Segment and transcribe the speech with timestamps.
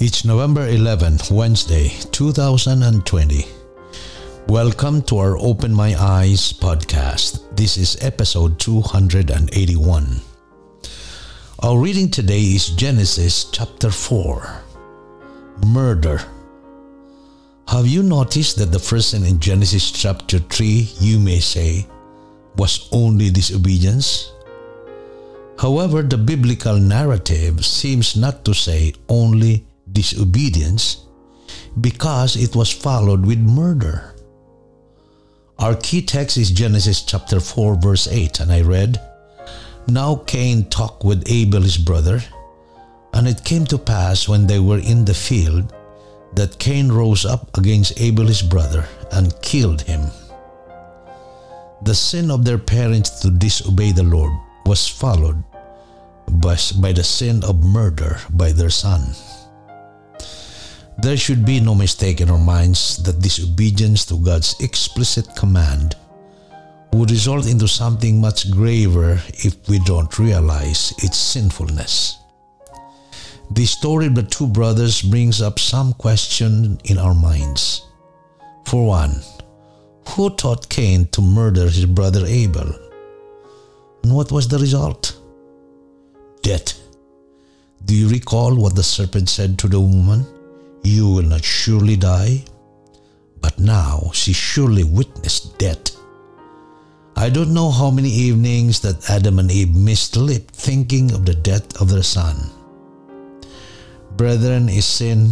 [0.00, 3.44] It's November 11th, Wednesday, 2020.
[4.46, 7.42] Welcome to our Open My Eyes podcast.
[7.56, 10.20] This is episode 281.
[11.64, 14.62] Our reading today is Genesis chapter 4
[15.66, 16.22] Murder.
[17.66, 21.88] Have you noticed that the first sin in Genesis chapter 3, you may say,
[22.54, 24.30] was only disobedience?
[25.58, 29.64] However, the biblical narrative seems not to say only
[29.98, 31.06] disobedience
[31.80, 34.14] because it was followed with murder.
[35.58, 39.00] Our key text is Genesis chapter 4 verse 8 and I read,
[39.88, 42.22] Now Cain talked with Abel his brother,
[43.12, 45.74] and it came to pass when they were in the field
[46.34, 50.02] that Cain rose up against Abel his brother and killed him.
[51.82, 54.32] The sin of their parents to disobey the Lord
[54.64, 55.42] was followed
[56.30, 59.02] by the sin of murder by their son.
[61.00, 65.94] There should be no mistake in our minds that disobedience to God's explicit command
[66.92, 72.18] would result into something much graver if we don't realize its sinfulness.
[73.52, 77.86] The story of the two brothers brings up some question in our minds.
[78.66, 79.22] For one,
[80.08, 82.74] who taught Cain to murder his brother Abel?
[84.02, 85.16] And what was the result?
[86.42, 86.74] Death.
[87.84, 90.26] Do you recall what the serpent said to the woman?
[90.88, 92.48] You will not surely die.
[93.44, 95.92] But now she surely witnessed death.
[97.14, 101.34] I don't know how many evenings that Adam and Eve missed sleep thinking of the
[101.34, 102.40] death of their son.
[104.16, 105.28] Brethren, is sin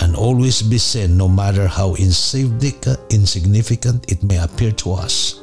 [0.00, 5.42] and always be sin no matter how insignificant it may appear to us,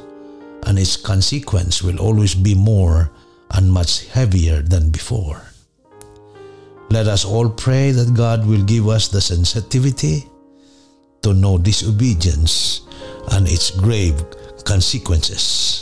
[0.66, 3.12] and its consequence will always be more
[3.52, 5.51] and much heavier than before.
[6.92, 10.28] Let us all pray that God will give us the sensitivity
[11.22, 12.82] to know disobedience
[13.32, 14.22] and its grave
[14.64, 15.81] consequences.